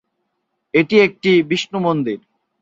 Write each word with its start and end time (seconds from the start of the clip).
এটি 0.73 0.95
একটি 0.99 1.31
বিষ্ণু 1.49 1.79
মন্দির। 1.79 2.19